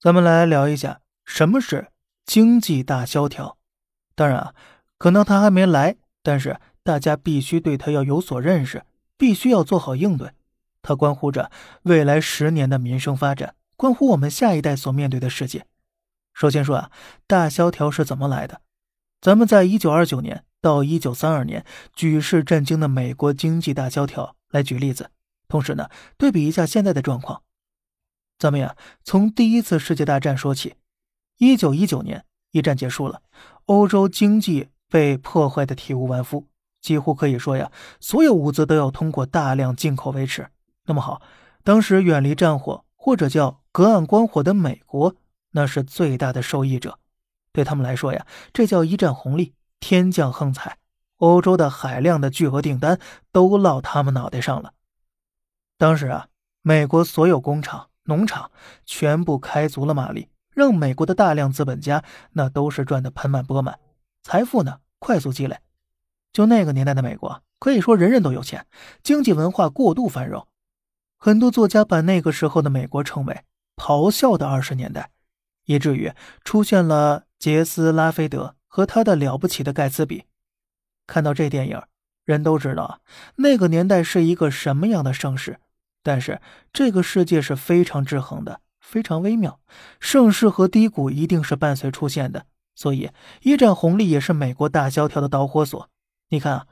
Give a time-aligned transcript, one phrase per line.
[0.00, 1.88] 咱们来聊一下什么是
[2.24, 3.58] 经济大萧条。
[4.14, 4.54] 当然啊，
[4.96, 8.82] 可能他还没来，但是大家必须对他要有所认识，
[9.18, 10.32] 必须要做好应对。
[10.80, 11.50] 它关乎着
[11.82, 15.66] 未来十年的民生发展，关乎我们下一代所面对的世界。
[16.32, 16.90] 首先说啊，
[17.26, 18.62] 大萧条是怎么来的？
[19.20, 21.62] 咱们在一九二九年到一九三二年
[21.94, 25.10] 举世震惊的美国经济大萧条来举例子，
[25.46, 27.42] 同时呢，对比一下现在的状况。
[28.40, 30.76] 咱们呀，从第一次世界大战说起。
[31.36, 33.20] 一九一九年，一战结束了，
[33.66, 36.48] 欧洲经济被破坏的体无完肤，
[36.80, 40.48] 几乎可以说呀，所有物资都要通过大量进口维持。
[40.86, 41.20] 那么好，
[41.62, 45.14] 当时远离战火或者叫隔岸观火的美国，
[45.50, 46.98] 那是最大的受益者。
[47.52, 50.78] 对他们来说呀，这叫一战红利，天降横财，
[51.18, 52.98] 欧洲的海量的巨额订单
[53.32, 54.72] 都落他们脑袋上了。
[55.76, 56.28] 当时啊，
[56.62, 57.88] 美国所有工厂。
[58.04, 58.50] 农场
[58.84, 63.78] 全部开足了马力，让美国的大量资本家那都是赚得盆满钵满，
[64.22, 65.58] 财富呢快速积累。
[66.32, 68.66] 就那个年代的美国，可以说人人都有钱，
[69.02, 70.46] 经济文化过度繁荣。
[71.18, 73.44] 很多作家把那个时候的美国称为
[73.76, 75.10] “咆哮的二十年代”，
[75.66, 76.12] 以至于
[76.44, 80.24] 出现了杰斯·拉菲德和他的了不起的盖茨比。
[81.06, 81.82] 看到这电影，
[82.24, 83.00] 人都知道
[83.36, 85.58] 那个年代是一个什么样的盛世。
[86.02, 86.40] 但是
[86.72, 89.60] 这个世界是非常制衡的，非常微妙，
[89.98, 92.46] 盛世和低谷一定是伴随出现的。
[92.74, 93.10] 所以
[93.42, 95.88] 一战红利也是美国大萧条的导火索。
[96.30, 96.66] 你看啊，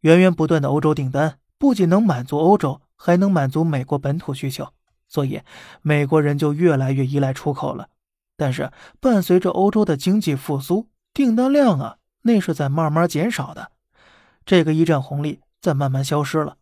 [0.00, 4.68] 源源不断的欧洲订单不仅能满足欧洲，还能满足美国本土需求，
[5.06, 5.40] 所以
[5.82, 7.88] 美国人就越来越依赖出口了。
[8.36, 13.70] 但是伴随着欧洲的经济复苏，订单量啊，那是在慢慢减少的，
[14.44, 16.56] 这个一战红利在慢慢消失了。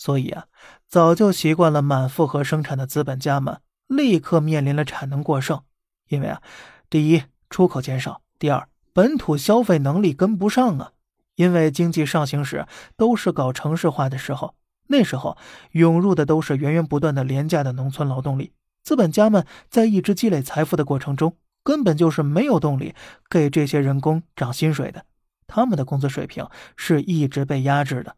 [0.00, 0.46] 所以啊，
[0.88, 5.62] 早就习惯了满负荷生产的资本家们，立刻面临了产能过剩。
[6.08, 6.40] 因为啊，
[6.88, 10.92] 第一，出口减少；第二，本土消费能力跟不上啊。
[11.34, 12.66] 因为经济上行时
[12.96, 14.54] 都是搞城市化的时候，
[14.86, 15.36] 那时候
[15.72, 22.94] 涌入的都是源源不断的廉价的农村劳动力，资本家们在一直积累财富的过程中，根本就是没有动力
[23.28, 25.04] 给这些人工涨薪水的，
[25.46, 28.16] 他们的工资水平是一直被压制的。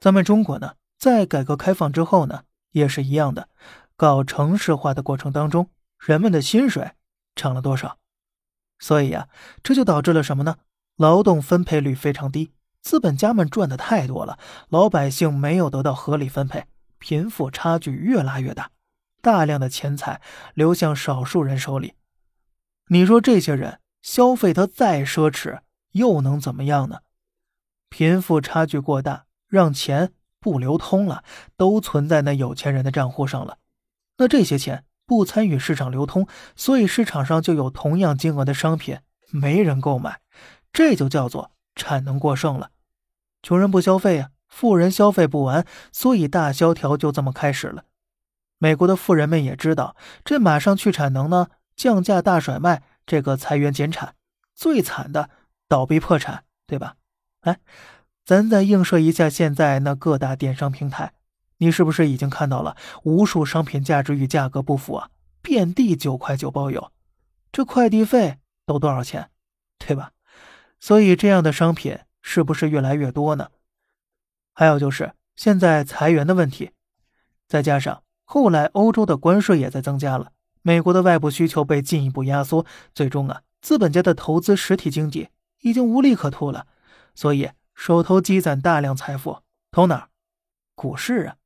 [0.00, 3.50] 咱们中国呢，在改革开放之后呢，也是一样的，
[3.96, 5.68] 搞城市化的过程当中，
[5.98, 6.92] 人们的薪水
[7.34, 7.98] 涨了多少？
[8.78, 9.28] 所以呀，
[9.62, 10.56] 这就导致了什么呢？
[10.96, 14.38] 劳动分配率非常低，资本家们赚的太多了，
[14.70, 16.64] 老百姓没有得到合理分配，
[16.98, 18.70] 贫富差距越拉越大，
[19.20, 20.22] 大量的钱财
[20.54, 21.92] 流向少数人手里。
[22.86, 25.60] 你说这些人消费他再奢侈，
[25.92, 27.00] 又能怎么样呢？
[27.90, 29.26] 贫富差距过大。
[29.50, 31.22] 让钱不流通了，
[31.58, 33.58] 都存在那有钱人的账户上了。
[34.16, 39.00] 那这些钱不参与市场流通，所以市场上就有同样金额的商品
[39.30, 40.20] 没人购买，
[40.72, 42.70] 这就叫做产能过剩了。
[43.42, 47.84] 穷人不消费呀，富人消费不完，所以大萧条就这么开始了。
[48.58, 54.14] 美国的富人们也知道，这马上去产能呢，降价大甩卖，这个裁员减产，
[54.54, 55.30] 最惨的
[55.66, 56.94] 倒闭破产，对吧？
[57.40, 57.58] 哎。
[58.24, 61.14] 咱再映射一下现在那各大电商平台，
[61.58, 65.10] 你是不是已经看到了无数商品价值与价格不符啊？
[65.42, 66.92] 遍地九块九包邮，
[67.50, 69.30] 这快递费都多少钱，
[69.78, 70.12] 对吧？
[70.78, 73.50] 所以这样的商品是不是越来越多呢？
[74.52, 76.70] 还有就是现在裁员的问题，
[77.48, 80.32] 再加上后来欧洲的关税也在增加了，
[80.62, 82.64] 美国的外部需求被进一步压缩，
[82.94, 85.30] 最终啊，资本家的投资实体经济
[85.62, 86.66] 已经无利可图了，
[87.14, 87.50] 所以。
[87.80, 89.38] 手头积攒大量财富，
[89.70, 90.08] 投哪儿？
[90.74, 91.36] 股市啊！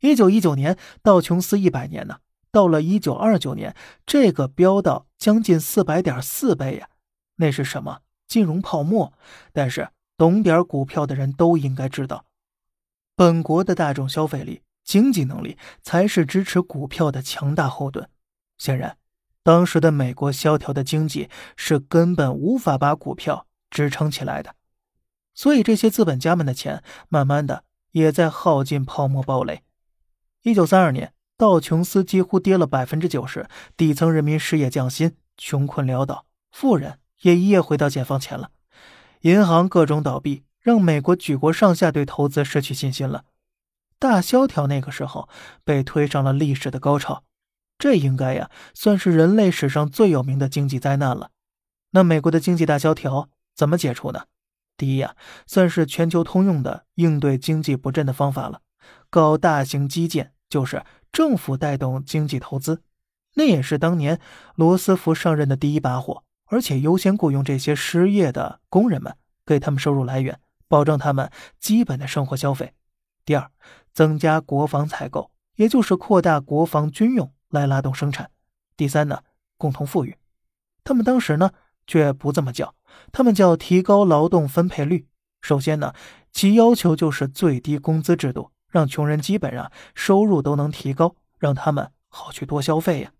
[0.00, 6.88] 一九一九年道琼斯一百年呢，到了一九二九年，这个飙到将近四百点四倍呀！
[7.36, 8.00] 那是什么？
[8.26, 9.12] 金融泡沫。
[9.52, 12.24] 但是懂点股票的人都应该知道，
[13.14, 18.08] 本国的大众消费力、经济能力才是支持股票的强大后盾。
[18.56, 18.96] 显然，
[19.42, 21.28] 当时的美国萧条的经济
[21.58, 24.54] 是根本无法把股票支撑起来的。
[25.34, 29.62] 所以，这些资本家们的钱，慢慢的也在耗尽，泡沫暴雷。
[30.42, 38.50] 一九三二年，道琼斯几乎跌了百分之九十，底层人民失业降薪，穷困潦倒，富人也一夜回到解放前了。
[39.22, 43.24] 银行各种倒闭，让美国举国上下对投资失去信心了。
[43.98, 45.28] 大萧条那个时候
[45.64, 47.24] 被推上了历史的高潮，
[47.78, 51.30] 这应该呀算是人类史上最有名的经济灾难了。
[51.90, 54.24] 那美国的经济大萧条怎么解除呢？
[54.76, 55.14] 第一呀，
[55.46, 58.60] 算是全球通用的应对经济不振的方法了，
[59.08, 62.82] 搞大型基建，就是政府带动经济投资。
[63.34, 64.20] 那也是当年
[64.54, 72.74] 罗斯福上任的第一把火，而且优先雇佣这些失业的工人们，给他们收入来源，保证他们基本的生活消费。
[73.24, 73.50] 第二，
[73.92, 78.30] 增加国防采购，也就是扩大国防军用来拉动生产。
[78.76, 79.22] 第三呢，
[79.56, 80.16] 共同富裕。
[80.84, 81.50] 他们当时呢
[81.86, 82.74] 却不这么叫，
[83.12, 85.06] 他们叫提高劳动分配率。
[85.40, 85.92] 首先呢，
[86.32, 93.12] 其要求就是最低工资制度，让穷人基本上收入都能提高，让他们好去多消费呀。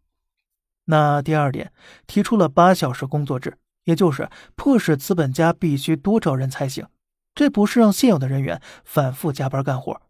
[0.87, 1.73] 那第二点，
[2.07, 6.87] 提出了八小时工作制，也就是迫使资本家必须多招人才行。
[7.35, 10.01] 这不是让现有的人员反复加班干活。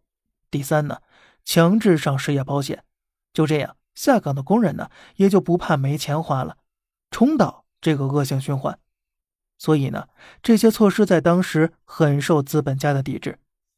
[0.51, 0.99] 第三呢，
[1.43, 2.83] 强制上失业保险，
[3.33, 6.57] 就这样下岗的工人呢也就不怕没钱花了，
[7.11, 8.79] 冲倒这个恶性循环。
[9.59, 10.07] 所以呢，
[10.41, 13.37] 这些措施在当时很受资本家的抵制，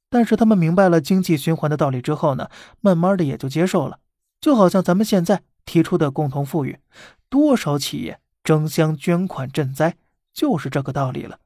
[0.10, 2.50] 但是他们明白了经济循环的道理之后呢，
[2.80, 4.00] 慢慢的也就接受了。
[4.40, 6.80] 就好像咱们现在提出的共同富裕，
[7.28, 9.98] 多少企业争相捐款赈灾，
[10.32, 11.40] 就是这个道理了。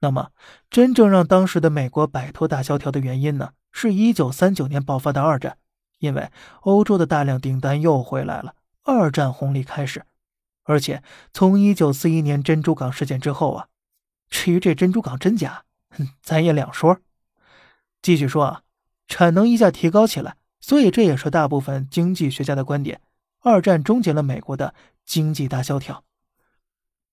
[0.00, 0.28] 那么，
[0.68, 3.52] 真正让当时的美国摆脱大萧条的原因呢？
[3.72, 5.56] 是一九三九年爆发的二战，
[6.00, 6.30] 因为
[6.60, 8.54] 欧洲的大量订单又回来了，
[8.84, 10.04] 二战红利开始。
[10.68, 13.68] 而且从一九四一年珍珠港事件之后啊，
[14.28, 15.64] 至于这珍珠港真假，
[16.22, 17.00] 咱也两说。
[18.02, 18.62] 继续说啊，
[19.08, 23.00] 产能一下提高起来，所以这也是大部分经济学家的观点：
[23.40, 24.74] 二战终结了美国的
[25.06, 26.04] 经济大萧条。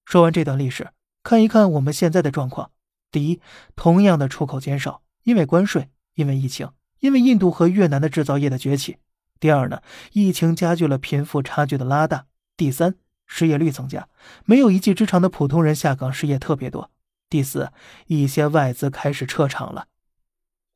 [0.03, 0.89] 说完这段历史，
[1.23, 2.71] 看一看我们现在的状况。
[3.09, 3.39] 第一，
[3.77, 6.69] 同样的出口减少，因为关税，因为疫情，
[6.99, 8.97] 因为印度和越南的制造业的崛起。
[9.39, 9.81] 第二呢，
[10.11, 12.25] 疫情加剧了贫富差距的拉大。
[12.57, 14.07] 第三，失业率增加，
[14.45, 16.91] 没有一技之长的普通人下岗失业特别多。
[17.29, 17.71] 第四，
[18.07, 19.87] 一些外资开始撤场了。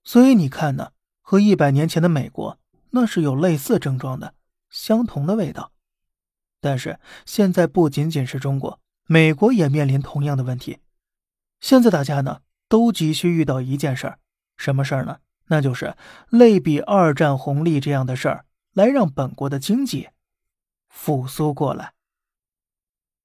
[0.03, 0.91] 所以你看呢，
[1.21, 2.59] 和一百年前的美国
[2.91, 4.33] 那是有类似症状的，
[4.69, 5.71] 相同的味道。
[6.59, 10.79] 但是现在不仅仅是中国，美国也面临同样的问题。
[11.61, 14.19] 现在大家呢都急需遇到一件事儿，
[14.57, 15.19] 什么事儿呢？
[15.47, 15.95] 那就是
[16.29, 20.09] 类比二战红利这样的事儿，来让本国的经济
[20.89, 21.93] 复苏过来。